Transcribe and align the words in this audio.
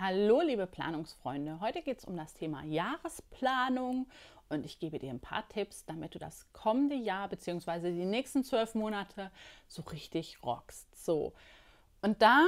Hallo, 0.00 0.42
liebe 0.42 0.68
Planungsfreunde. 0.68 1.58
Heute 1.58 1.82
geht 1.82 1.98
es 1.98 2.04
um 2.04 2.16
das 2.16 2.32
Thema 2.32 2.62
Jahresplanung 2.62 4.06
und 4.48 4.64
ich 4.64 4.78
gebe 4.78 5.00
dir 5.00 5.10
ein 5.10 5.18
paar 5.18 5.48
Tipps, 5.48 5.86
damit 5.86 6.14
du 6.14 6.20
das 6.20 6.46
kommende 6.52 6.94
Jahr 6.94 7.28
bzw. 7.28 7.90
die 7.90 8.04
nächsten 8.04 8.44
zwölf 8.44 8.76
Monate 8.76 9.32
so 9.66 9.82
richtig 9.82 10.44
rockst. 10.44 10.94
So, 11.04 11.32
und 12.00 12.22
da 12.22 12.46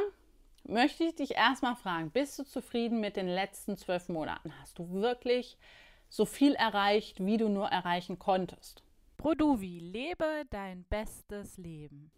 möchte 0.62 1.02
ich 1.02 1.16
dich 1.16 1.32
erstmal 1.32 1.74
fragen: 1.74 2.12
Bist 2.12 2.38
du 2.38 2.44
zufrieden 2.44 3.00
mit 3.00 3.16
den 3.16 3.26
letzten 3.26 3.76
zwölf 3.76 4.08
Monaten? 4.08 4.52
Hast 4.60 4.78
du 4.78 4.88
wirklich 4.92 5.58
so 6.08 6.26
viel 6.26 6.54
erreicht, 6.54 7.18
wie 7.18 7.36
du 7.36 7.48
nur 7.48 7.66
erreichen 7.66 8.20
konntest? 8.20 8.84
Produvi, 9.16 9.80
lebe 9.80 10.44
dein 10.50 10.84
bestes 10.84 11.56
Leben. 11.56 12.12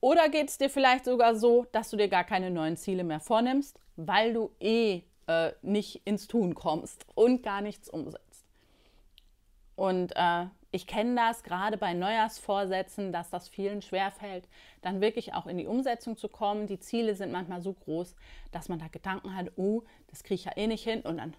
Oder 0.00 0.28
geht 0.28 0.48
es 0.48 0.58
dir 0.58 0.70
vielleicht 0.70 1.04
sogar 1.04 1.34
so, 1.34 1.66
dass 1.72 1.90
du 1.90 1.96
dir 1.96 2.08
gar 2.08 2.24
keine 2.24 2.50
neuen 2.50 2.76
Ziele 2.76 3.04
mehr 3.04 3.20
vornimmst, 3.20 3.80
weil 3.96 4.32
du 4.32 4.50
eh 4.60 5.02
äh, 5.26 5.52
nicht 5.62 6.02
ins 6.04 6.28
Tun 6.28 6.54
kommst 6.54 7.04
und 7.14 7.42
gar 7.42 7.60
nichts 7.60 7.88
umsetzt? 7.88 8.46
Und 9.74 10.12
äh, 10.16 10.46
ich 10.70 10.86
kenne 10.86 11.14
das 11.14 11.42
gerade 11.42 11.78
bei 11.78 11.94
Neujahrsvorsätzen, 11.94 13.12
dass 13.12 13.30
das 13.30 13.48
vielen 13.48 13.80
schwerfällt, 13.80 14.48
dann 14.82 15.00
wirklich 15.00 15.34
auch 15.34 15.46
in 15.46 15.56
die 15.56 15.66
Umsetzung 15.66 16.16
zu 16.16 16.28
kommen. 16.28 16.66
Die 16.66 16.78
Ziele 16.78 17.14
sind 17.14 17.32
manchmal 17.32 17.62
so 17.62 17.72
groß, 17.72 18.14
dass 18.52 18.68
man 18.68 18.78
da 18.78 18.88
Gedanken 18.88 19.34
hat, 19.34 19.52
oh, 19.56 19.82
das 20.08 20.22
kriege 20.22 20.34
ich 20.34 20.44
ja 20.44 20.56
eh 20.56 20.66
nicht 20.66 20.84
hin 20.84 21.00
und 21.02 21.18
dann 21.18 21.34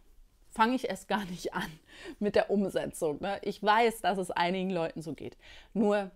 fange 0.49 0.76
ich 0.76 0.90
erst 0.90 1.07
gar 1.07 1.26
nicht 1.26 1.54
an 1.54 1.71
mit 2.20 2.35
der 2.35 2.49
Umsetzung. 2.49 3.21
Ne? 3.21 3.40
Ich 3.44 3.62
weiß, 3.62 4.02
dass 4.02 4.18
es 4.18 4.32
einigen 4.32 4.71
Leuten 4.71 5.02
so 5.02 5.13
geht. 5.13 5.38
Nur 5.73 6.12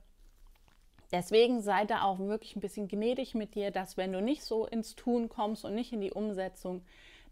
Deswegen 1.14 1.62
sei 1.62 1.86
da 1.86 2.02
auch 2.02 2.18
wirklich 2.18 2.56
ein 2.56 2.60
bisschen 2.60 2.88
gnädig 2.88 3.36
mit 3.36 3.54
dir, 3.54 3.70
dass 3.70 3.98
wenn 3.98 4.12
du 4.12 4.20
nicht 4.20 4.44
so 4.44 4.66
ins 4.66 4.96
Tun 4.96 5.30
kommst 5.30 5.64
und 5.64 5.76
nicht 5.76 5.94
in 5.94 6.02
die 6.02 6.12
Umsetzung, 6.12 6.84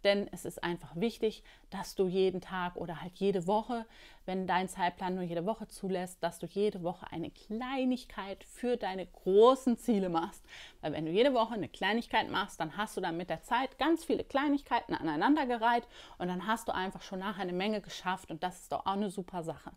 denn 0.04 0.30
es 0.32 0.46
ist 0.46 0.64
einfach 0.64 0.96
wichtig, 0.96 1.44
dass 1.72 1.96
du 1.96 2.08
jeden 2.08 2.42
Tag 2.42 2.76
oder 2.76 3.02
halt 3.02 3.14
jede 3.16 3.48
Woche, 3.48 3.88
wenn 4.26 4.46
dein 4.46 4.70
Zeitplan 4.70 5.16
nur 5.16 5.24
jede 5.24 5.48
Woche 5.48 5.68
zulässt, 5.68 6.22
dass 6.22 6.38
du 6.38 6.46
jede 6.46 6.84
Woche 6.84 7.12
eine 7.12 7.32
Kleinigkeit 7.32 8.44
für 8.44 8.78
deine 8.78 9.08
großen 9.08 9.78
Ziele 9.80 10.10
machst. 10.10 10.44
Weil 10.82 10.94
wenn 10.94 11.06
du 11.06 11.12
jede 11.12 11.34
Woche 11.34 11.56
eine 11.56 11.70
Kleinigkeit 11.70 12.30
machst, 12.30 12.60
dann 12.60 12.78
hast 12.78 12.98
du 12.98 13.02
dann 13.02 13.18
mit 13.18 13.32
der 13.32 13.42
Zeit 13.42 13.80
ganz 13.80 14.06
viele 14.06 14.24
Kleinigkeiten 14.24 14.94
aneinandergereiht 14.94 15.88
und 16.20 16.28
dann 16.28 16.46
hast 16.46 16.68
du 16.68 16.74
einfach 16.74 17.02
schon 17.02 17.20
nachher 17.20 17.42
eine 17.42 17.54
Menge 17.54 17.82
geschafft 17.82 18.30
und 18.30 18.44
das 18.44 18.62
ist 18.62 18.72
doch 18.72 18.86
auch 18.86 18.94
eine 18.94 19.10
super 19.10 19.42
Sache. 19.42 19.72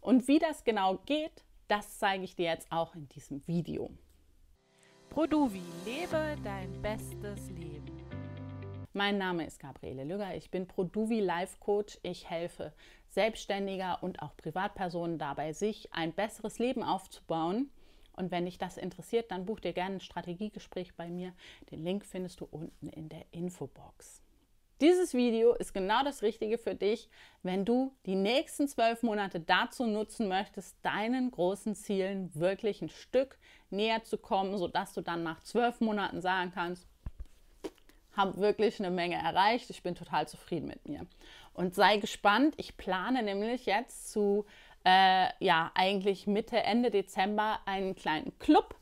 Und 0.00 0.28
wie 0.28 0.38
das 0.38 0.64
genau 0.64 0.98
geht, 1.04 1.42
das 1.68 1.98
zeige 1.98 2.24
ich 2.24 2.36
dir 2.36 2.46
jetzt 2.46 2.70
auch 2.70 2.94
in 2.94 3.08
diesem 3.08 3.46
Video. 3.46 3.90
Produvi, 5.10 5.62
lebe 5.84 6.36
dein 6.44 6.70
bestes 6.82 7.48
Leben. 7.50 7.96
Mein 8.92 9.18
Name 9.18 9.46
ist 9.46 9.60
Gabriele 9.60 10.04
Lügger. 10.04 10.34
Ich 10.34 10.50
bin 10.50 10.66
Produvi 10.66 11.20
Life 11.20 11.58
Coach. 11.60 11.98
Ich 12.02 12.30
helfe 12.30 12.72
Selbstständiger 13.08 14.02
und 14.02 14.22
auch 14.22 14.36
Privatpersonen 14.36 15.18
dabei, 15.18 15.52
sich 15.52 15.92
ein 15.92 16.12
besseres 16.12 16.58
Leben 16.58 16.82
aufzubauen. 16.82 17.70
Und 18.12 18.30
wenn 18.30 18.46
dich 18.46 18.58
das 18.58 18.78
interessiert, 18.78 19.30
dann 19.30 19.44
buch 19.44 19.60
dir 19.60 19.74
gerne 19.74 19.96
ein 19.96 20.00
Strategiegespräch 20.00 20.94
bei 20.96 21.08
mir. 21.08 21.34
Den 21.70 21.84
Link 21.84 22.06
findest 22.06 22.40
du 22.40 22.46
unten 22.46 22.88
in 22.88 23.08
der 23.08 23.26
Infobox. 23.32 24.22
Dieses 24.82 25.14
Video 25.14 25.54
ist 25.54 25.72
genau 25.72 26.04
das 26.04 26.22
Richtige 26.22 26.58
für 26.58 26.74
dich, 26.74 27.08
wenn 27.42 27.64
du 27.64 27.94
die 28.04 28.14
nächsten 28.14 28.68
zwölf 28.68 29.02
Monate 29.02 29.40
dazu 29.40 29.86
nutzen 29.86 30.28
möchtest, 30.28 30.76
deinen 30.82 31.30
großen 31.30 31.74
Zielen 31.74 32.30
wirklich 32.34 32.82
ein 32.82 32.90
Stück 32.90 33.38
näher 33.70 34.04
zu 34.04 34.18
kommen, 34.18 34.58
sodass 34.58 34.92
du 34.92 35.00
dann 35.00 35.22
nach 35.22 35.40
zwölf 35.40 35.80
Monaten 35.80 36.20
sagen 36.20 36.52
kannst, 36.54 36.86
habe 38.12 38.36
wirklich 38.36 38.78
eine 38.78 38.90
Menge 38.90 39.16
erreicht, 39.16 39.70
ich 39.70 39.82
bin 39.82 39.94
total 39.94 40.28
zufrieden 40.28 40.66
mit 40.66 40.86
mir. 40.86 41.06
Und 41.54 41.74
sei 41.74 41.96
gespannt, 41.96 42.54
ich 42.58 42.76
plane 42.76 43.22
nämlich 43.22 43.64
jetzt 43.64 44.12
zu, 44.12 44.44
äh, 44.84 45.28
ja, 45.38 45.70
eigentlich 45.74 46.26
Mitte, 46.26 46.62
Ende 46.62 46.90
Dezember 46.90 47.60
einen 47.64 47.94
kleinen 47.94 48.38
Club, 48.38 48.74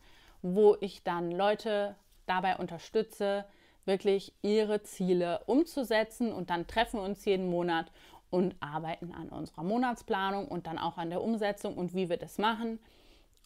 wo 0.43 0.77
ich 0.81 1.05
dann 1.05 1.31
Leute 1.31 1.95
dabei 2.27 2.57
unterstütze, 2.57 3.45
wirklich 3.85 4.33
ihre 4.43 4.83
Ziele 4.83 5.41
umzusetzen 5.47 6.33
und 6.33 6.51
dann 6.51 6.67
treffen 6.67 7.01
wir 7.01 7.05
uns 7.05 7.25
jeden 7.25 7.49
Monat 7.49 7.91
und 8.31 8.57
arbeiten 8.61 9.13
an 9.13 9.29
unserer 9.29 9.63
Monatsplanung 9.63 10.49
und 10.49 10.67
dann 10.67 10.79
auch 10.79 10.99
an 10.99 11.11
der 11.11 11.23
Umsetzung 11.23 11.77
und 11.77 11.95
wie 11.95 12.09
wir 12.09 12.17
das 12.17 12.39
machen. 12.39 12.81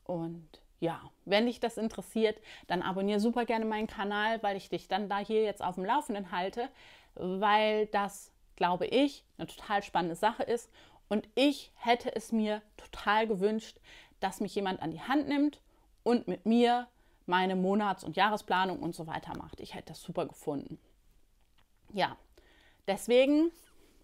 Und 0.04 0.48
ja, 0.80 1.00
wenn 1.24 1.46
dich 1.46 1.60
das 1.60 1.76
interessiert, 1.76 2.40
dann 2.68 2.82
abonniere 2.82 3.20
super 3.20 3.44
gerne 3.44 3.64
meinen 3.64 3.86
Kanal, 3.86 4.42
weil 4.42 4.56
ich 4.56 4.68
dich 4.68 4.88
dann 4.88 5.08
da 5.08 5.18
hier 5.18 5.42
jetzt 5.42 5.62
auf 5.62 5.74
dem 5.74 5.84
Laufenden 5.84 6.30
halte, 6.30 6.68
weil 7.14 7.86
das, 7.86 8.30
glaube 8.56 8.86
ich, 8.86 9.24
eine 9.36 9.48
total 9.48 9.82
spannende 9.82 10.14
Sache 10.14 10.42
ist. 10.44 10.70
Und 11.08 11.28
ich 11.34 11.72
hätte 11.74 12.14
es 12.14 12.32
mir 12.32 12.62
total 12.76 13.26
gewünscht, 13.26 13.78
dass 14.20 14.40
mich 14.40 14.54
jemand 14.54 14.80
an 14.82 14.90
die 14.90 15.00
Hand 15.00 15.28
nimmt 15.28 15.60
und 16.02 16.28
mit 16.28 16.46
mir 16.46 16.86
meine 17.28 17.56
Monats- 17.56 18.04
und 18.04 18.16
Jahresplanung 18.16 18.80
und 18.80 18.94
so 18.94 19.06
weiter 19.06 19.36
macht. 19.36 19.60
Ich 19.60 19.74
hätte 19.74 19.92
das 19.92 20.02
super 20.02 20.26
gefunden. 20.26 20.78
Ja, 21.92 22.16
deswegen, 22.86 23.50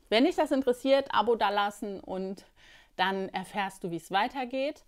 wenn 0.09 0.25
dich 0.25 0.37
das 0.37 0.53
interessiert, 0.53 1.09
Abo 1.13 1.35
da 1.35 1.51
lassen 1.51 2.01
und 2.01 2.47
dann 2.97 3.29
erfährst 3.31 3.83
du, 3.85 3.91
wie 3.91 3.97
es 3.97 4.11
weitergeht. 4.11 4.85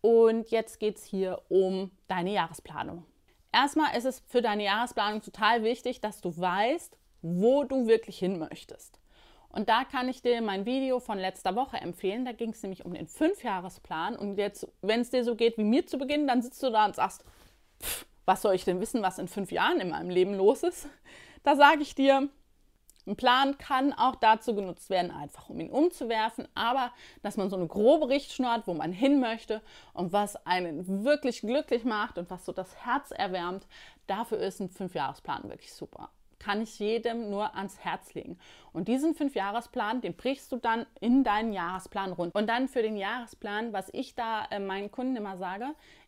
Und 0.00 0.50
jetzt 0.50 0.80
geht 0.80 0.96
es 0.96 1.04
hier 1.04 1.42
um 1.48 1.90
deine 2.08 2.32
Jahresplanung. 2.32 3.04
Erstmal 3.52 3.96
ist 3.96 4.06
es 4.06 4.20
für 4.26 4.42
deine 4.42 4.64
Jahresplanung 4.64 5.20
total 5.20 5.62
wichtig, 5.62 6.00
dass 6.00 6.20
du 6.20 6.36
weißt, 6.36 6.96
wo 7.20 7.64
du 7.64 7.86
wirklich 7.86 8.18
hin 8.18 8.38
möchtest. 8.38 8.98
Und 9.50 9.68
da 9.68 9.84
kann 9.84 10.08
ich 10.08 10.22
dir 10.22 10.40
mein 10.40 10.64
Video 10.64 10.98
von 10.98 11.18
letzter 11.18 11.54
Woche 11.54 11.76
empfehlen. 11.76 12.24
Da 12.24 12.32
ging 12.32 12.50
es 12.50 12.62
nämlich 12.62 12.86
um 12.86 12.94
den 12.94 13.06
Fünfjahresplan. 13.06 14.16
Und 14.16 14.38
jetzt, 14.38 14.66
wenn 14.80 15.02
es 15.02 15.10
dir 15.10 15.24
so 15.24 15.36
geht 15.36 15.58
wie 15.58 15.64
mir 15.64 15.86
zu 15.86 15.98
Beginn, 15.98 16.26
dann 16.26 16.40
sitzt 16.40 16.62
du 16.62 16.70
da 16.70 16.86
und 16.86 16.96
sagst, 16.96 17.22
was 18.24 18.42
soll 18.42 18.54
ich 18.54 18.64
denn 18.64 18.80
wissen, 18.80 19.02
was 19.02 19.18
in 19.18 19.28
fünf 19.28 19.52
Jahren 19.52 19.80
in 19.80 19.90
meinem 19.90 20.10
Leben 20.10 20.34
los 20.34 20.62
ist? 20.62 20.88
Da 21.42 21.56
sage 21.56 21.82
ich 21.82 21.94
dir, 21.94 22.28
ein 23.06 23.16
Plan 23.16 23.58
kann 23.58 23.92
auch 23.92 24.14
dazu 24.14 24.54
genutzt 24.54 24.88
werden, 24.88 25.10
einfach 25.10 25.48
um 25.48 25.58
ihn 25.58 25.70
umzuwerfen, 25.70 26.46
aber 26.54 26.92
dass 27.22 27.36
man 27.36 27.50
so 27.50 27.56
eine 27.56 27.66
grobe 27.66 28.08
Richtschnur 28.08 28.50
hat, 28.50 28.68
wo 28.68 28.74
man 28.74 28.92
hin 28.92 29.18
möchte 29.18 29.60
und 29.92 30.12
was 30.12 30.36
einen 30.46 31.04
wirklich 31.04 31.40
glücklich 31.40 31.84
macht 31.84 32.16
und 32.18 32.30
was 32.30 32.44
so 32.44 32.52
das 32.52 32.76
Herz 32.84 33.10
erwärmt, 33.10 33.66
dafür 34.06 34.38
ist 34.38 34.60
ein 34.60 34.68
Fünfjahresplan 34.68 35.48
wirklich 35.48 35.72
super. 35.72 36.10
Kann 36.38 36.60
ich 36.60 36.78
jedem 36.80 37.30
nur 37.30 37.54
ans 37.54 37.78
Herz 37.78 38.14
legen. 38.14 38.36
Und 38.72 38.88
diesen 38.88 39.14
Fünfjahresplan, 39.14 40.00
den 40.00 40.14
brichst 40.14 40.50
du 40.50 40.56
dann 40.56 40.86
in 41.00 41.22
deinen 41.22 41.52
Jahresplan 41.52 42.12
rund. 42.12 42.34
Und 42.34 42.48
dann 42.48 42.66
für 42.66 42.82
den 42.82 42.96
Jahresplan, 42.96 43.72
was 43.72 43.88
ich 43.92 44.16
da 44.16 44.46
äh, 44.50 44.58
meinen 44.58 44.90
Kunden 44.90 45.14
immer 45.14 45.36
sage, 45.36 45.66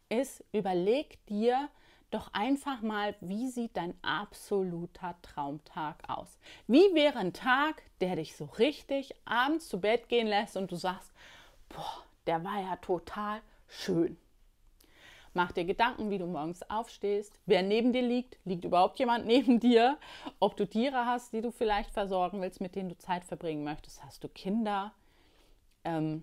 ist, 0.08 0.44
überleg 0.52 1.24
dir 1.26 1.68
doch 2.10 2.32
einfach 2.32 2.80
mal, 2.80 3.16
wie 3.20 3.48
sieht 3.48 3.76
dein 3.76 3.94
absoluter 4.02 5.16
Traumtag 5.22 6.08
aus? 6.08 6.38
Wie 6.68 6.94
wäre 6.94 7.18
ein 7.18 7.32
Tag, 7.32 7.82
der 8.00 8.16
dich 8.16 8.36
so 8.36 8.44
richtig 8.44 9.14
abends 9.24 9.68
zu 9.68 9.80
Bett 9.80 10.08
gehen 10.08 10.28
lässt 10.28 10.56
und 10.56 10.70
du 10.70 10.76
sagst, 10.76 11.12
boah, 11.68 12.04
der 12.26 12.44
war 12.44 12.60
ja 12.60 12.76
total 12.76 13.40
schön. 13.66 14.16
Mach 15.32 15.50
dir 15.50 15.64
Gedanken, 15.64 16.10
wie 16.10 16.18
du 16.18 16.26
morgens 16.26 16.62
aufstehst, 16.70 17.40
wer 17.44 17.62
neben 17.62 17.92
dir 17.92 18.02
liegt, 18.02 18.38
liegt 18.44 18.64
überhaupt 18.64 19.00
jemand 19.00 19.26
neben 19.26 19.58
dir, 19.58 19.98
ob 20.38 20.56
du 20.56 20.66
Tiere 20.66 21.06
hast, 21.06 21.32
die 21.32 21.40
du 21.40 21.50
vielleicht 21.50 21.90
versorgen 21.90 22.40
willst, 22.40 22.60
mit 22.60 22.76
denen 22.76 22.90
du 22.90 22.96
Zeit 22.96 23.24
verbringen 23.24 23.64
möchtest, 23.64 24.04
hast 24.04 24.22
du 24.22 24.28
Kinder, 24.28 24.92
ähm, 25.82 26.22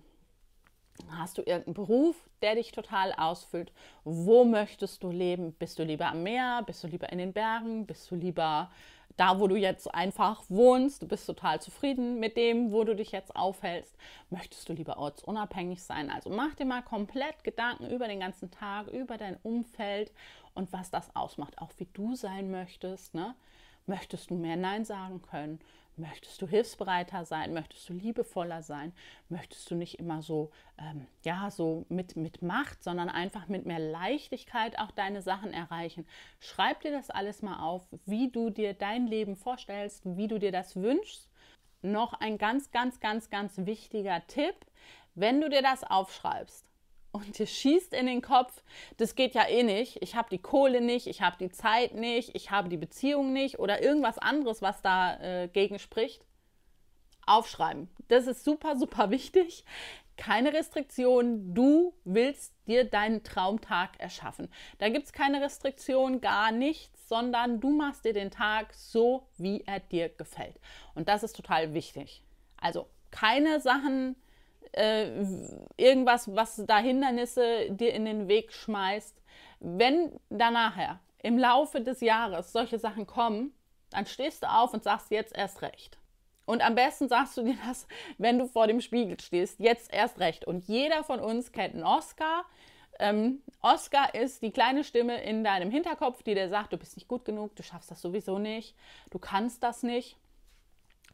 Hast 1.10 1.38
du 1.38 1.42
irgendeinen 1.42 1.74
Beruf, 1.74 2.16
der 2.42 2.54
dich 2.54 2.72
total 2.72 3.12
ausfüllt? 3.12 3.72
Wo 4.04 4.44
möchtest 4.44 5.02
du 5.02 5.10
leben? 5.10 5.52
Bist 5.52 5.78
du 5.78 5.82
lieber 5.82 6.06
am 6.06 6.22
Meer? 6.22 6.62
Bist 6.66 6.84
du 6.84 6.88
lieber 6.88 7.10
in 7.10 7.18
den 7.18 7.32
Bergen? 7.32 7.86
Bist 7.86 8.10
du 8.10 8.14
lieber 8.14 8.70
da, 9.16 9.38
wo 9.38 9.46
du 9.46 9.56
jetzt 9.56 9.92
einfach 9.94 10.42
wohnst? 10.48 11.02
Du 11.02 11.08
bist 11.08 11.26
total 11.26 11.60
zufrieden 11.60 12.18
mit 12.18 12.36
dem, 12.36 12.72
wo 12.72 12.84
du 12.84 12.94
dich 12.96 13.12
jetzt 13.12 13.34
aufhältst? 13.36 13.94
Möchtest 14.30 14.68
du 14.68 14.72
lieber 14.72 14.96
ortsunabhängig 14.98 15.82
sein? 15.82 16.10
Also 16.10 16.30
mach 16.30 16.54
dir 16.54 16.64
mal 16.64 16.82
komplett 16.82 17.44
Gedanken 17.44 17.90
über 17.90 18.08
den 18.08 18.20
ganzen 18.20 18.50
Tag, 18.50 18.88
über 18.88 19.18
dein 19.18 19.36
Umfeld 19.42 20.12
und 20.54 20.72
was 20.72 20.90
das 20.90 21.14
ausmacht, 21.14 21.58
auch 21.58 21.70
wie 21.78 21.88
du 21.92 22.14
sein 22.14 22.50
möchtest. 22.50 23.14
Ne? 23.14 23.34
Möchtest 23.86 24.30
du 24.30 24.34
mehr 24.34 24.56
Nein 24.56 24.84
sagen 24.84 25.22
können? 25.22 25.60
Möchtest 25.96 26.40
du 26.40 26.48
hilfsbereiter 26.48 27.26
sein? 27.26 27.52
Möchtest 27.52 27.88
du 27.88 27.92
liebevoller 27.92 28.62
sein? 28.62 28.94
Möchtest 29.28 29.70
du 29.70 29.74
nicht 29.74 29.98
immer 29.98 30.22
so, 30.22 30.50
ähm, 30.78 31.06
ja, 31.22 31.50
so 31.50 31.84
mit, 31.90 32.16
mit 32.16 32.40
Macht, 32.40 32.82
sondern 32.82 33.10
einfach 33.10 33.48
mit 33.48 33.66
mehr 33.66 33.78
Leichtigkeit 33.78 34.78
auch 34.78 34.90
deine 34.90 35.20
Sachen 35.20 35.52
erreichen? 35.52 36.06
Schreib 36.40 36.80
dir 36.80 36.92
das 36.92 37.10
alles 37.10 37.42
mal 37.42 37.60
auf, 37.62 37.86
wie 38.06 38.30
du 38.30 38.48
dir 38.48 38.72
dein 38.72 39.06
Leben 39.06 39.36
vorstellst, 39.36 40.02
wie 40.04 40.28
du 40.28 40.38
dir 40.38 40.52
das 40.52 40.76
wünschst. 40.76 41.28
Noch 41.82 42.14
ein 42.14 42.38
ganz, 42.38 42.70
ganz, 42.70 43.00
ganz, 43.00 43.28
ganz 43.28 43.58
wichtiger 43.58 44.26
Tipp. 44.28 44.54
Wenn 45.14 45.42
du 45.42 45.50
dir 45.50 45.60
das 45.60 45.84
aufschreibst, 45.84 46.71
und 47.12 47.38
dir 47.38 47.46
schießt 47.46 47.92
in 47.92 48.06
den 48.06 48.22
Kopf, 48.22 48.62
das 48.96 49.14
geht 49.14 49.34
ja 49.34 49.46
eh 49.46 49.62
nicht, 49.62 50.02
ich 50.02 50.16
habe 50.16 50.30
die 50.30 50.38
Kohle 50.38 50.80
nicht, 50.80 51.06
ich 51.06 51.20
habe 51.20 51.36
die 51.38 51.50
Zeit 51.50 51.94
nicht, 51.94 52.34
ich 52.34 52.50
habe 52.50 52.68
die 52.68 52.78
Beziehung 52.78 53.32
nicht 53.32 53.58
oder 53.58 53.82
irgendwas 53.82 54.18
anderes, 54.18 54.62
was 54.62 54.80
dagegen 54.82 55.76
äh, 55.76 55.78
spricht, 55.78 56.24
aufschreiben. 57.26 57.88
Das 58.08 58.26
ist 58.26 58.44
super, 58.44 58.76
super 58.76 59.10
wichtig. 59.10 59.64
Keine 60.16 60.52
Restriktion, 60.52 61.54
du 61.54 61.94
willst 62.04 62.54
dir 62.66 62.84
deinen 62.84 63.24
Traumtag 63.24 63.98
erschaffen. 63.98 64.48
Da 64.78 64.88
gibt 64.88 65.06
es 65.06 65.12
keine 65.12 65.40
Restriktion, 65.40 66.20
gar 66.20 66.52
nichts, 66.52 67.08
sondern 67.08 67.60
du 67.60 67.70
machst 67.70 68.04
dir 68.04 68.12
den 68.12 68.30
Tag 68.30 68.72
so, 68.74 69.26
wie 69.36 69.62
er 69.66 69.80
dir 69.80 70.08
gefällt. 70.08 70.60
Und 70.94 71.08
das 71.08 71.22
ist 71.22 71.34
total 71.34 71.74
wichtig. 71.74 72.22
Also 72.60 72.88
keine 73.10 73.60
Sachen, 73.60 74.16
äh, 74.72 75.24
irgendwas, 75.76 76.34
was 76.34 76.62
da 76.66 76.78
Hindernisse 76.78 77.70
dir 77.70 77.92
in 77.94 78.04
den 78.04 78.28
Weg 78.28 78.52
schmeißt. 78.52 79.20
Wenn 79.60 80.18
da 80.30 80.50
nachher 80.50 81.00
im 81.22 81.38
Laufe 81.38 81.80
des 81.80 82.00
Jahres 82.00 82.52
solche 82.52 82.78
Sachen 82.78 83.06
kommen, 83.06 83.54
dann 83.90 84.06
stehst 84.06 84.42
du 84.42 84.50
auf 84.50 84.72
und 84.72 84.82
sagst 84.82 85.10
jetzt 85.10 85.36
erst 85.36 85.62
recht. 85.62 85.98
Und 86.44 86.62
am 86.62 86.74
besten 86.74 87.08
sagst 87.08 87.36
du 87.36 87.42
dir 87.42 87.56
das, 87.66 87.86
wenn 88.18 88.38
du 88.38 88.46
vor 88.46 88.66
dem 88.66 88.80
Spiegel 88.80 89.20
stehst, 89.20 89.60
jetzt 89.60 89.92
erst 89.92 90.18
recht. 90.18 90.44
Und 90.44 90.66
jeder 90.66 91.04
von 91.04 91.20
uns 91.20 91.52
kennt 91.52 91.74
einen 91.74 91.84
Oscar. 91.84 92.44
Ähm, 92.98 93.42
Oscar 93.60 94.14
ist 94.14 94.42
die 94.42 94.50
kleine 94.50 94.84
Stimme 94.84 95.22
in 95.22 95.44
deinem 95.44 95.70
Hinterkopf, 95.70 96.22
die 96.22 96.34
dir 96.34 96.48
sagt, 96.48 96.72
du 96.72 96.76
bist 96.76 96.96
nicht 96.96 97.08
gut 97.08 97.24
genug, 97.24 97.54
du 97.56 97.62
schaffst 97.62 97.90
das 97.90 98.02
sowieso 98.02 98.38
nicht, 98.38 98.76
du 99.10 99.18
kannst 99.18 99.62
das 99.62 99.82
nicht. 99.82 100.16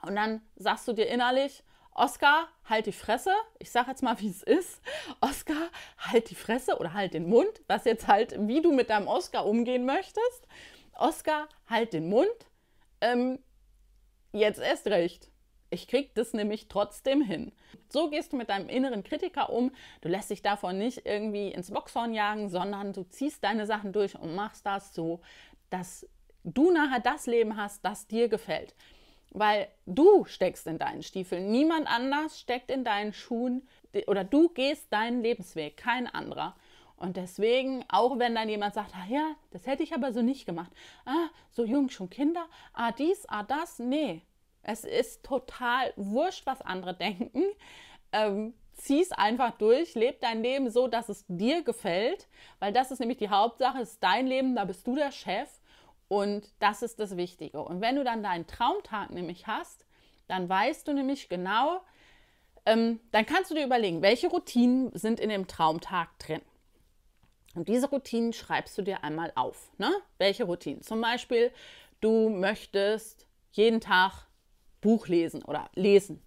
Und 0.02 0.16
dann 0.16 0.40
sagst 0.56 0.88
du 0.88 0.92
dir 0.92 1.06
innerlich, 1.06 1.62
Oscar, 1.98 2.48
halt 2.64 2.86
die 2.86 2.92
Fresse. 2.92 3.32
Ich 3.58 3.70
sage 3.70 3.90
jetzt 3.90 4.02
mal, 4.02 4.18
wie 4.20 4.28
es 4.28 4.42
ist. 4.42 4.80
Oscar, 5.20 5.68
halt 5.98 6.30
die 6.30 6.34
Fresse 6.34 6.78
oder 6.78 6.94
halt 6.94 7.14
den 7.14 7.28
Mund, 7.28 7.60
was 7.66 7.84
jetzt 7.84 8.06
halt, 8.06 8.34
wie 8.46 8.62
du 8.62 8.72
mit 8.72 8.90
deinem 8.90 9.08
Oscar 9.08 9.44
umgehen 9.46 9.84
möchtest. 9.84 10.46
Oscar, 10.92 11.48
halt 11.68 11.92
den 11.92 12.08
Mund. 12.08 12.28
Ähm, 13.00 13.38
jetzt 14.32 14.60
erst 14.60 14.86
recht. 14.86 15.30
Ich 15.70 15.86
krieg 15.88 16.14
das 16.14 16.32
nämlich 16.32 16.68
trotzdem 16.68 17.20
hin. 17.20 17.52
So 17.88 18.08
gehst 18.10 18.32
du 18.32 18.36
mit 18.36 18.48
deinem 18.48 18.68
inneren 18.68 19.04
Kritiker 19.04 19.50
um. 19.50 19.72
Du 20.00 20.08
lässt 20.08 20.30
dich 20.30 20.40
davon 20.40 20.78
nicht 20.78 21.04
irgendwie 21.04 21.48
ins 21.48 21.70
Boxhorn 21.70 22.14
jagen, 22.14 22.48
sondern 22.48 22.92
du 22.92 23.02
ziehst 23.02 23.44
deine 23.44 23.66
Sachen 23.66 23.92
durch 23.92 24.18
und 24.18 24.34
machst 24.34 24.64
das 24.64 24.94
so, 24.94 25.20
dass 25.68 26.06
du 26.44 26.70
nachher 26.70 27.00
das 27.00 27.26
Leben 27.26 27.56
hast, 27.56 27.84
das 27.84 28.06
dir 28.06 28.28
gefällt. 28.28 28.74
Weil 29.30 29.68
du 29.86 30.24
steckst 30.24 30.66
in 30.66 30.78
deinen 30.78 31.02
Stiefeln. 31.02 31.50
Niemand 31.50 31.86
anders 31.86 32.40
steckt 32.40 32.70
in 32.70 32.84
deinen 32.84 33.12
Schuhen 33.12 33.68
oder 34.06 34.24
du 34.24 34.48
gehst 34.48 34.92
deinen 34.92 35.22
Lebensweg, 35.22 35.76
kein 35.76 36.06
anderer. 36.06 36.56
Und 36.96 37.16
deswegen, 37.16 37.84
auch 37.88 38.18
wenn 38.18 38.34
dann 38.34 38.48
jemand 38.48 38.74
sagt, 38.74 38.92
ah 38.94 39.06
ja, 39.08 39.36
das 39.50 39.66
hätte 39.66 39.82
ich 39.84 39.94
aber 39.94 40.12
so 40.12 40.20
nicht 40.22 40.46
gemacht. 40.46 40.72
Ah, 41.04 41.28
so 41.50 41.64
jung 41.64 41.90
schon 41.90 42.10
Kinder, 42.10 42.46
ah 42.72 42.90
dies, 42.90 43.24
ah 43.28 43.44
das, 43.44 43.78
nee. 43.78 44.22
Es 44.62 44.84
ist 44.84 45.24
total 45.24 45.92
wurscht, 45.96 46.44
was 46.46 46.60
andere 46.60 46.94
denken. 46.94 47.44
Ähm, 48.12 48.54
Zieh 48.78 49.02
es 49.02 49.10
einfach 49.10 49.58
durch, 49.58 49.94
leb 49.96 50.20
dein 50.20 50.40
Leben 50.40 50.70
so, 50.70 50.86
dass 50.86 51.08
es 51.08 51.24
dir 51.26 51.62
gefällt, 51.62 52.28
weil 52.60 52.72
das 52.72 52.92
ist 52.92 53.00
nämlich 53.00 53.18
die 53.18 53.28
Hauptsache, 53.28 53.80
es 53.80 53.92
ist 53.92 54.02
dein 54.02 54.28
Leben, 54.28 54.54
da 54.54 54.64
bist 54.64 54.86
du 54.86 54.94
der 54.94 55.10
Chef 55.10 55.48
und 56.08 56.50
das 56.58 56.82
ist 56.82 56.98
das 56.98 57.16
Wichtige. 57.16 57.62
Und 57.62 57.80
wenn 57.80 57.96
du 57.96 58.04
dann 58.04 58.22
deinen 58.22 58.46
Traumtag 58.46 59.10
nämlich 59.10 59.46
hast, 59.46 59.84
dann 60.26 60.48
weißt 60.48 60.88
du 60.88 60.92
nämlich 60.92 61.28
genau, 61.28 61.80
ähm, 62.66 63.00
dann 63.12 63.26
kannst 63.26 63.50
du 63.50 63.54
dir 63.54 63.64
überlegen, 63.64 64.02
welche 64.02 64.28
Routinen 64.28 64.90
sind 64.96 65.20
in 65.20 65.28
dem 65.28 65.46
Traumtag 65.46 66.18
drin. 66.18 66.42
Und 67.54 67.68
diese 67.68 67.88
Routinen 67.88 68.32
schreibst 68.32 68.76
du 68.78 68.82
dir 68.82 69.04
einmal 69.04 69.32
auf. 69.34 69.70
Ne? 69.78 69.90
Welche 70.18 70.44
Routinen? 70.44 70.82
Zum 70.82 71.00
Beispiel, 71.00 71.50
du 72.00 72.28
möchtest 72.28 73.26
jeden 73.52 73.80
Tag 73.80 74.26
Buch 74.80 75.08
lesen 75.08 75.42
oder 75.42 75.68
lesen. 75.74 76.22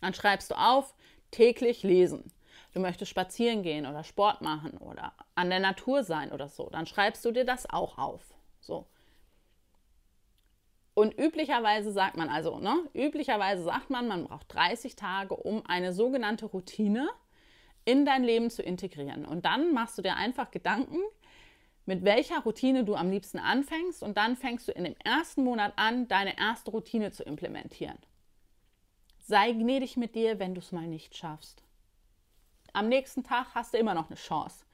Dann 0.00 0.14
schreibst 0.14 0.50
du 0.50 0.54
auf, 0.54 0.94
täglich 1.30 1.82
lesen. 1.82 2.32
Du 2.72 2.80
möchtest 2.80 3.10
spazieren 3.10 3.62
gehen 3.62 3.86
oder 3.86 4.04
Sport 4.04 4.40
machen 4.40 4.78
oder 4.78 5.12
an 5.34 5.50
der 5.50 5.60
Natur 5.60 6.04
sein 6.04 6.32
oder 6.32 6.48
so. 6.48 6.70
Dann 6.70 6.86
schreibst 6.86 7.24
du 7.24 7.32
dir 7.32 7.44
das 7.44 7.68
auch 7.68 7.98
auf. 7.98 8.22
So. 8.60 8.86
Und 10.94 11.18
üblicherweise 11.18 11.92
sagt 11.92 12.16
man 12.16 12.28
also, 12.28 12.58
ne, 12.58 12.88
üblicherweise 12.94 13.62
sagt 13.62 13.90
man, 13.90 14.08
man 14.08 14.24
braucht 14.24 14.52
30 14.52 14.96
Tage, 14.96 15.34
um 15.34 15.64
eine 15.66 15.92
sogenannte 15.92 16.46
Routine 16.46 17.08
in 17.84 18.04
dein 18.04 18.22
Leben 18.22 18.50
zu 18.50 18.62
integrieren. 18.62 19.24
Und 19.24 19.44
dann 19.44 19.72
machst 19.72 19.96
du 19.96 20.02
dir 20.02 20.16
einfach 20.16 20.50
Gedanken, 20.50 20.98
mit 21.86 22.04
welcher 22.04 22.40
Routine 22.40 22.84
du 22.84 22.94
am 22.94 23.10
liebsten 23.10 23.38
anfängst 23.38 24.02
und 24.02 24.16
dann 24.16 24.36
fängst 24.36 24.68
du 24.68 24.72
in 24.72 24.84
dem 24.84 24.94
ersten 25.02 25.42
Monat 25.42 25.72
an, 25.76 26.06
deine 26.06 26.38
erste 26.38 26.70
Routine 26.70 27.10
zu 27.10 27.22
implementieren. 27.22 27.98
Sei 29.18 29.52
gnädig 29.52 29.96
mit 29.96 30.14
dir, 30.14 30.38
wenn 30.38 30.54
du 30.54 30.60
es 30.60 30.72
mal 30.72 30.86
nicht 30.86 31.16
schaffst. 31.16 31.62
Am 32.72 32.88
nächsten 32.88 33.24
Tag 33.24 33.54
hast 33.54 33.74
du 33.74 33.78
immer 33.78 33.94
noch 33.94 34.08
eine 34.08 34.16
Chance. 34.16 34.64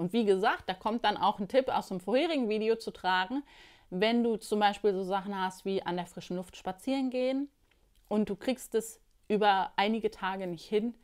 Und 0.00 0.14
wie 0.14 0.24
gesagt, 0.24 0.66
da 0.66 0.72
kommt 0.72 1.04
dann 1.04 1.18
auch 1.18 1.40
ein 1.40 1.48
Tipp 1.48 1.68
aus 1.68 1.88
dem 1.88 2.00
vorherigen 2.00 2.48
Video 2.48 2.74
zu 2.76 2.90
tragen, 2.90 3.42
wenn 3.90 4.24
du 4.24 4.38
zum 4.38 4.58
Beispiel 4.58 4.94
so 4.94 5.02
Sachen 5.02 5.38
hast 5.38 5.66
wie 5.66 5.82
an 5.82 5.96
der 5.96 6.06
frischen 6.06 6.36
Luft 6.36 6.56
spazieren 6.56 7.10
gehen 7.10 7.50
und 8.08 8.30
du 8.30 8.34
kriegst 8.34 8.74
es 8.74 8.98
über 9.28 9.72
einige 9.76 10.10
Tage 10.10 10.46
nicht 10.46 10.66
hin, 10.66 10.94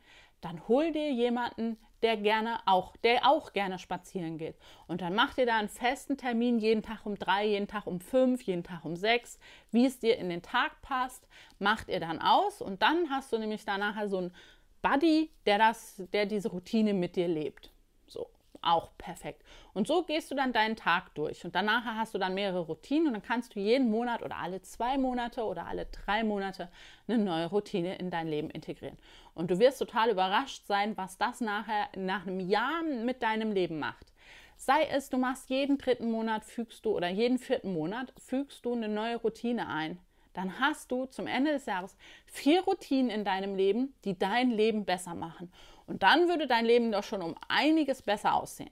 dann 0.41 0.67
hol 0.67 0.91
dir 0.91 1.11
jemanden, 1.11 1.77
der 2.01 2.17
gerne 2.17 2.59
auch, 2.65 2.97
der 2.97 3.27
auch 3.29 3.53
gerne 3.53 3.77
spazieren 3.77 4.39
geht. 4.39 4.55
Und 4.87 5.01
dann 5.01 5.13
mach 5.13 5.35
dir 5.35 5.45
da 5.45 5.59
einen 5.59 5.69
festen 5.69 6.17
Termin, 6.17 6.57
jeden 6.57 6.81
Tag 6.81 7.05
um 7.05 7.19
drei, 7.19 7.45
jeden 7.45 7.67
Tag 7.67 7.85
um 7.85 7.99
fünf, 7.99 8.41
jeden 8.41 8.63
Tag 8.63 8.83
um 8.83 8.95
sechs, 8.95 9.37
wie 9.69 9.85
es 9.85 9.99
dir 9.99 10.17
in 10.17 10.29
den 10.29 10.41
Tag 10.41 10.81
passt, 10.81 11.27
macht 11.59 11.87
ihr 11.87 11.99
dann 11.99 12.19
aus 12.19 12.63
und 12.63 12.81
dann 12.81 13.11
hast 13.11 13.31
du 13.31 13.37
nämlich 13.37 13.63
danach 13.63 13.95
so 14.07 14.17
einen 14.17 14.33
Buddy, 14.81 15.29
der 15.45 15.59
das, 15.59 16.01
der 16.13 16.25
diese 16.25 16.49
Routine 16.49 16.95
mit 16.95 17.15
dir 17.15 17.27
lebt. 17.27 17.71
So 18.07 18.27
auch 18.61 18.89
perfekt. 18.97 19.43
Und 19.73 19.87
so 19.87 20.03
gehst 20.03 20.31
du 20.31 20.35
dann 20.35 20.53
deinen 20.53 20.75
Tag 20.75 21.13
durch. 21.15 21.45
Und 21.45 21.55
danach 21.55 21.85
hast 21.85 22.13
du 22.13 22.17
dann 22.17 22.33
mehrere 22.33 22.61
Routinen 22.61 23.07
und 23.07 23.13
dann 23.13 23.21
kannst 23.21 23.55
du 23.55 23.59
jeden 23.59 23.89
Monat 23.89 24.23
oder 24.23 24.37
alle 24.37 24.61
zwei 24.61 24.97
Monate 24.97 25.43
oder 25.43 25.67
alle 25.67 25.85
drei 25.85 26.23
Monate 26.23 26.69
eine 27.07 27.17
neue 27.17 27.47
Routine 27.47 27.95
in 27.97 28.09
dein 28.09 28.27
Leben 28.27 28.49
integrieren. 28.49 28.97
Und 29.33 29.51
du 29.51 29.59
wirst 29.59 29.79
total 29.79 30.09
überrascht 30.09 30.65
sein, 30.65 30.97
was 30.97 31.17
das 31.17 31.41
nachher 31.41 31.87
nach 31.95 32.25
einem 32.25 32.39
Jahr 32.39 32.83
mit 32.83 33.23
deinem 33.23 33.51
Leben 33.51 33.79
macht. 33.79 34.13
Sei 34.55 34.85
es, 34.91 35.09
du 35.09 35.17
machst 35.17 35.49
jeden 35.49 35.77
dritten 35.77 36.09
Monat 36.09 36.43
fügst 36.43 36.85
du 36.85 36.95
oder 36.95 37.09
jeden 37.09 37.37
vierten 37.37 37.73
Monat 37.73 38.11
fügst 38.17 38.65
du 38.65 38.73
eine 38.73 38.89
neue 38.89 39.17
Routine 39.17 39.67
ein 39.67 39.99
dann 40.37 40.59
hast 40.59 40.91
du 40.91 41.05
zum 41.07 41.25
Ende 41.25 41.51
des 41.51 41.65
Jahres 41.65 41.97
vier 42.27 42.61
Routinen 42.61 43.09
in 43.09 43.25
deinem 43.25 43.55
Leben, 43.55 43.95
die 44.05 44.17
dein 44.17 44.51
Leben 44.51 44.85
besser 44.85 45.15
machen. 45.15 45.51
Und 45.87 46.03
dann 46.03 46.27
würde 46.27 46.45
dein 46.45 46.63
Leben 46.63 46.91
doch 46.91 47.03
schon 47.03 47.23
um 47.23 47.33
einiges 47.47 48.03
besser 48.03 48.35
aussehen. 48.35 48.69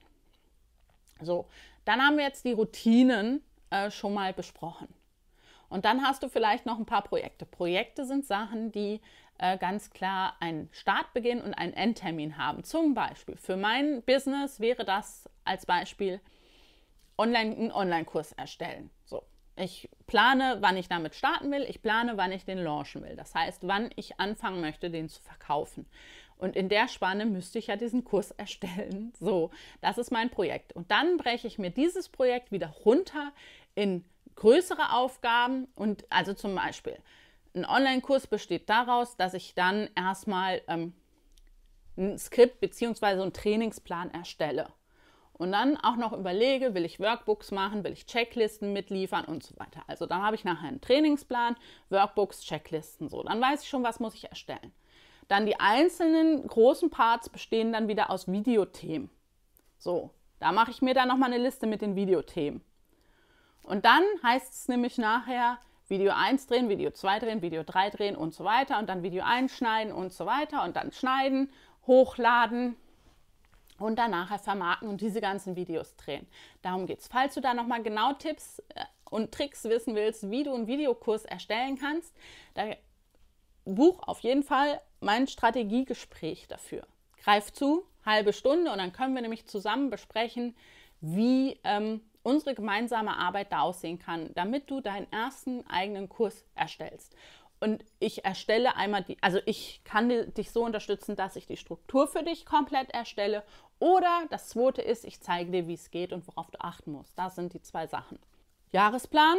So, 1.20 1.48
dann 1.84 2.00
haben 2.00 2.18
wir 2.18 2.24
jetzt 2.24 2.44
die 2.44 2.52
Routinen 2.52 3.42
äh, 3.70 3.90
schon 3.90 4.14
mal 4.14 4.32
besprochen. 4.32 4.86
Und 5.68 5.84
dann 5.84 6.02
hast 6.02 6.22
du 6.22 6.28
vielleicht 6.28 6.66
noch 6.66 6.78
ein 6.78 6.86
paar 6.86 7.02
Projekte. 7.02 7.44
Projekte 7.44 8.04
sind 8.04 8.24
Sachen, 8.24 8.70
die 8.70 9.00
äh, 9.38 9.58
ganz 9.58 9.90
klar 9.90 10.36
einen 10.38 10.68
Startbeginn 10.70 11.40
und 11.40 11.52
einen 11.52 11.72
Endtermin 11.72 12.38
haben. 12.38 12.62
Zum 12.62 12.94
Beispiel 12.94 13.36
für 13.36 13.56
mein 13.56 14.02
Business 14.02 14.60
wäre 14.60 14.84
das 14.84 15.28
als 15.44 15.66
Beispiel 15.66 16.20
online, 17.18 17.56
einen 17.56 17.72
Online-Kurs 17.72 18.32
erstellen. 18.32 18.90
So, 19.04 19.24
ich 19.56 19.88
plane, 20.06 20.58
wann 20.60 20.76
ich 20.76 20.88
damit 20.88 21.14
starten 21.14 21.50
will. 21.50 21.64
Ich 21.68 21.82
plane, 21.82 22.16
wann 22.16 22.32
ich 22.32 22.44
den 22.44 22.58
launchen 22.58 23.02
will. 23.02 23.16
Das 23.16 23.34
heißt, 23.34 23.66
wann 23.66 23.90
ich 23.96 24.20
anfangen 24.20 24.60
möchte, 24.60 24.90
den 24.90 25.08
zu 25.08 25.20
verkaufen. 25.22 25.86
Und 26.38 26.54
in 26.54 26.68
der 26.68 26.88
Spanne 26.88 27.26
müsste 27.26 27.58
ich 27.58 27.68
ja 27.68 27.76
diesen 27.76 28.04
Kurs 28.04 28.30
erstellen. 28.36 29.12
So, 29.18 29.50
das 29.80 29.98
ist 29.98 30.10
mein 30.10 30.30
Projekt. 30.30 30.72
Und 30.74 30.90
dann 30.90 31.16
breche 31.16 31.46
ich 31.46 31.58
mir 31.58 31.70
dieses 31.70 32.08
Projekt 32.08 32.52
wieder 32.52 32.68
runter 32.84 33.32
in 33.74 34.04
größere 34.34 34.92
Aufgaben. 34.92 35.68
Und 35.74 36.04
also 36.10 36.34
zum 36.34 36.54
Beispiel, 36.54 36.98
ein 37.54 37.64
Online-Kurs 37.64 38.26
besteht 38.26 38.68
daraus, 38.68 39.16
dass 39.16 39.34
ich 39.34 39.54
dann 39.54 39.88
erstmal 39.96 40.62
ähm, 40.68 40.92
ein 41.96 42.18
Skript 42.18 42.60
bzw. 42.60 43.06
einen 43.06 43.32
Trainingsplan 43.32 44.10
erstelle 44.10 44.68
und 45.38 45.52
dann 45.52 45.76
auch 45.76 45.96
noch 45.96 46.12
überlege, 46.12 46.74
will 46.74 46.84
ich 46.84 46.98
Workbooks 46.98 47.50
machen, 47.50 47.84
will 47.84 47.92
ich 47.92 48.06
Checklisten 48.06 48.72
mitliefern 48.72 49.24
und 49.24 49.42
so 49.42 49.58
weiter. 49.58 49.82
Also 49.86 50.06
dann 50.06 50.22
habe 50.22 50.36
ich 50.36 50.44
nachher 50.44 50.68
einen 50.68 50.80
Trainingsplan, 50.80 51.56
Workbooks, 51.90 52.40
Checklisten 52.40 53.08
so. 53.08 53.22
Dann 53.22 53.40
weiß 53.40 53.62
ich 53.62 53.68
schon, 53.68 53.82
was 53.82 54.00
muss 54.00 54.14
ich 54.14 54.28
erstellen. 54.28 54.72
Dann 55.28 55.44
die 55.44 55.58
einzelnen 55.58 56.46
großen 56.46 56.88
Parts 56.90 57.28
bestehen 57.28 57.72
dann 57.72 57.88
wieder 57.88 58.10
aus 58.10 58.30
Videothemen. 58.30 59.10
So, 59.78 60.10
da 60.38 60.52
mache 60.52 60.70
ich 60.70 60.82
mir 60.82 60.94
dann 60.94 61.08
nochmal 61.08 61.32
eine 61.32 61.42
Liste 61.42 61.66
mit 61.66 61.82
den 61.82 61.96
Videothemen. 61.96 62.62
Und 63.62 63.84
dann 63.84 64.04
heißt 64.22 64.52
es 64.52 64.68
nämlich 64.68 64.96
nachher 64.96 65.58
Video 65.88 66.12
1 66.12 66.46
drehen, 66.46 66.68
Video 66.68 66.90
2 66.90 67.18
drehen, 67.18 67.42
Video 67.42 67.62
3 67.62 67.90
drehen 67.90 68.16
und 68.16 68.34
so 68.34 68.44
weiter 68.44 68.78
und 68.78 68.88
dann 68.88 69.02
Video 69.02 69.22
einschneiden 69.24 69.92
und 69.92 70.12
so 70.12 70.24
weiter 70.24 70.64
und 70.64 70.76
dann 70.76 70.92
schneiden, 70.92 71.50
hochladen, 71.86 72.76
und 73.78 73.96
dann 73.96 74.10
nachher 74.10 74.38
vermarkten 74.38 74.88
und 74.88 75.00
diese 75.00 75.20
ganzen 75.20 75.56
Videos 75.56 75.96
drehen. 75.96 76.26
Darum 76.62 76.86
geht 76.86 77.00
es. 77.00 77.08
Falls 77.08 77.34
du 77.34 77.40
da 77.40 77.54
nochmal 77.54 77.82
genau 77.82 78.12
Tipps 78.14 78.60
äh, 78.74 78.84
und 79.10 79.32
Tricks 79.32 79.64
wissen 79.64 79.94
willst, 79.94 80.30
wie 80.30 80.44
du 80.44 80.54
einen 80.54 80.66
Videokurs 80.66 81.24
erstellen 81.24 81.78
kannst, 81.78 82.14
da 82.54 82.64
buch 83.64 84.02
auf 84.06 84.20
jeden 84.20 84.42
Fall 84.42 84.80
mein 85.00 85.26
Strategiegespräch 85.26 86.46
dafür. 86.48 86.86
Greif 87.22 87.52
zu, 87.52 87.84
halbe 88.04 88.32
Stunde 88.32 88.70
und 88.70 88.78
dann 88.78 88.92
können 88.92 89.14
wir 89.14 89.22
nämlich 89.22 89.46
zusammen 89.46 89.90
besprechen, 89.90 90.56
wie 91.00 91.58
ähm, 91.64 92.00
unsere 92.22 92.54
gemeinsame 92.54 93.16
Arbeit 93.16 93.52
da 93.52 93.60
aussehen 93.60 93.98
kann, 93.98 94.30
damit 94.34 94.70
du 94.70 94.80
deinen 94.80 95.10
ersten 95.12 95.66
eigenen 95.66 96.08
Kurs 96.08 96.44
erstellst. 96.54 97.14
Und 97.58 97.84
ich 97.98 98.24
erstelle 98.24 98.76
einmal 98.76 99.02
die, 99.02 99.16
also 99.22 99.38
ich 99.46 99.80
kann 99.84 100.10
dich 100.34 100.50
so 100.50 100.64
unterstützen, 100.64 101.16
dass 101.16 101.36
ich 101.36 101.46
die 101.46 101.56
Struktur 101.56 102.06
für 102.06 102.22
dich 102.22 102.44
komplett 102.44 102.90
erstelle. 102.90 103.42
Oder 103.78 104.26
das 104.30 104.48
zweite 104.48 104.82
ist, 104.82 105.04
ich 105.04 105.20
zeige 105.20 105.50
dir, 105.50 105.66
wie 105.66 105.74
es 105.74 105.90
geht 105.90 106.12
und 106.12 106.26
worauf 106.28 106.50
du 106.50 106.60
achten 106.60 106.92
musst. 106.92 107.18
Das 107.18 107.34
sind 107.34 107.54
die 107.54 107.62
zwei 107.62 107.86
Sachen. 107.86 108.18
Jahresplan, 108.72 109.38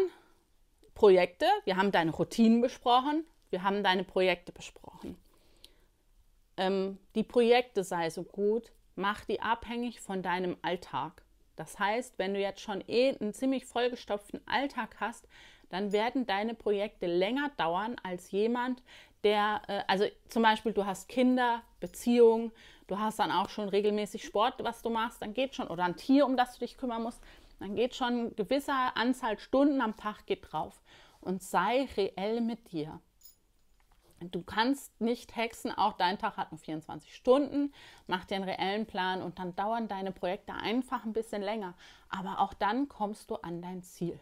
Projekte, 0.96 1.46
wir 1.66 1.78
haben 1.78 1.92
deine 1.92 2.12
Routinen 2.12 2.62
besprochen, 2.62 3.24
wir 3.52 3.62
haben 3.62 3.84
deine 3.84 4.04
Projekte 4.04 4.52
besprochen. 4.52 5.16
Ähm, 6.58 6.98
die 7.14 7.24
Projekte 7.24 7.84
sei 7.84 8.10
so 8.10 8.24
gut, 8.24 8.72
mach 8.96 9.26
die 9.26 9.42
abhängig 9.42 10.02
von 10.02 10.24
deinem 10.24 10.58
Alltag. 10.64 11.24
Das 11.56 11.78
heißt, 11.78 12.18
wenn 12.18 12.34
du 12.34 12.40
jetzt 12.40 12.62
schon 12.62 12.84
eh 12.88 13.16
einen 13.16 13.34
ziemlich 13.34 13.66
vollgestopften 13.66 14.42
Alltag 14.48 14.96
hast, 15.00 15.28
dann 15.70 15.92
werden 15.92 16.26
deine 16.26 16.54
Projekte 16.54 17.08
länger 17.08 17.52
dauern 17.58 17.96
als 18.04 18.32
jemand, 18.32 18.82
der, 19.24 19.62
äh, 19.68 19.82
also 19.88 20.06
zum 20.30 20.44
Beispiel 20.44 20.74
du 20.74 20.86
hast 20.86 21.10
Kinder, 21.10 21.62
Beziehungen, 21.80 22.52
du 22.88 23.00
hast 23.00 23.20
dann 23.20 23.32
auch 23.32 23.50
schon 23.50 23.70
regelmäßig 23.70 24.24
Sport, 24.24 24.64
was 24.64 24.82
du 24.82 24.90
machst, 24.90 25.22
dann 25.22 25.34
geht 25.34 25.56
schon, 25.56 25.68
oder 25.68 25.84
ein 25.84 25.96
Tier, 25.96 26.26
um 26.26 26.38
das 26.38 26.54
du 26.54 26.60
dich 26.60 26.78
kümmern 26.78 27.04
musst, 27.04 27.22
dann 27.60 27.76
geht 27.76 27.96
schon 27.96 28.08
eine 28.08 28.32
gewisse 28.32 28.74
Anzahl 28.74 29.40
Stunden 29.40 29.82
am 29.82 29.98
Tag 29.98 30.26
geht 30.26 30.52
drauf. 30.52 30.82
Und 31.20 31.42
sei 31.42 31.88
reell 31.98 32.42
mit 32.42 32.72
dir. 32.72 33.02
Du 34.20 34.42
kannst 34.42 35.00
nicht 35.02 35.36
hexen, 35.36 35.72
auch 35.72 35.94
dein 35.94 36.18
Tag 36.18 36.38
hat 36.38 36.52
nur 36.52 36.60
24 36.60 37.14
Stunden. 37.14 37.74
Mach 38.08 38.26
dir 38.26 38.36
einen 38.36 38.50
reellen 38.50 38.86
Plan 38.86 39.22
und 39.22 39.38
dann 39.38 39.56
dauern 39.56 39.88
deine 39.88 40.12
Projekte 40.12 40.54
einfach 40.54 41.06
ein 41.06 41.14
bisschen 41.14 41.42
länger. 41.42 41.76
Aber 42.10 42.40
auch 42.40 42.54
dann 42.54 42.88
kommst 42.88 43.30
du 43.30 43.36
an 43.36 43.62
dein 43.62 43.84
Ziel. 43.84 44.20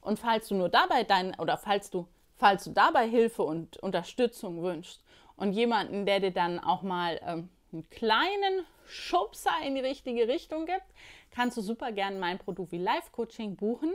Und 0.00 0.18
falls 0.18 0.48
du 0.48 0.54
nur 0.54 0.68
dabei 0.68 1.04
dein 1.04 1.34
oder 1.38 1.56
falls 1.56 1.90
du 1.90 2.06
falls 2.38 2.64
du 2.64 2.70
dabei 2.70 3.08
Hilfe 3.08 3.42
und 3.42 3.76
Unterstützung 3.78 4.62
wünschst 4.62 5.02
und 5.36 5.52
jemanden, 5.52 6.06
der 6.06 6.20
dir 6.20 6.30
dann 6.30 6.58
auch 6.60 6.82
mal 6.82 7.20
ähm, 7.22 7.48
einen 7.72 7.88
kleinen 7.90 8.64
Schubser 8.86 9.52
in 9.66 9.74
die 9.74 9.82
richtige 9.82 10.28
Richtung 10.28 10.64
gibt, 10.64 10.86
kannst 11.30 11.58
du 11.58 11.60
super 11.60 11.92
gerne 11.92 12.18
mein 12.18 12.38
Produvi 12.38 12.78
Live 12.78 13.12
Coaching 13.12 13.56
buchen. 13.56 13.92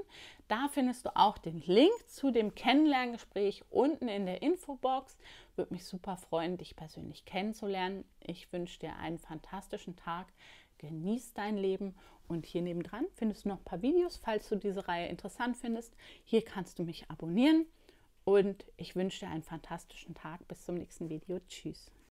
Da 0.47 0.67
findest 0.71 1.05
du 1.05 1.15
auch 1.15 1.39
den 1.39 1.63
Link 1.65 1.91
zu 2.07 2.29
dem 2.29 2.53
Kennenlerngespräch 2.53 3.63
unten 3.71 4.07
in 4.07 4.27
der 4.27 4.43
Infobox. 4.43 5.17
Würde 5.55 5.73
mich 5.73 5.85
super 5.85 6.17
freuen, 6.17 6.57
dich 6.57 6.75
persönlich 6.75 7.25
kennenzulernen. 7.25 8.05
Ich 8.19 8.51
wünsche 8.53 8.79
dir 8.79 8.95
einen 8.97 9.17
fantastischen 9.17 9.95
Tag. 9.95 10.27
Genieß 10.83 11.33
dein 11.33 11.55
Leben 11.55 11.95
und 12.27 12.45
hier 12.45 12.61
nebendran 12.61 13.05
findest 13.15 13.45
du 13.45 13.49
noch 13.49 13.59
ein 13.59 13.63
paar 13.63 13.81
Videos, 13.81 14.17
falls 14.17 14.49
du 14.49 14.57
diese 14.57 14.85
Reihe 14.89 15.07
interessant 15.07 15.55
findest. 15.55 15.95
Hier 16.25 16.43
kannst 16.43 16.77
du 16.77 16.83
mich 16.83 17.09
abonnieren 17.09 17.65
und 18.25 18.65
ich 18.75 18.93
wünsche 18.93 19.21
dir 19.21 19.31
einen 19.31 19.43
fantastischen 19.43 20.13
Tag. 20.13 20.45
Bis 20.49 20.65
zum 20.65 20.75
nächsten 20.75 21.07
Video. 21.07 21.39
Tschüss. 21.47 21.89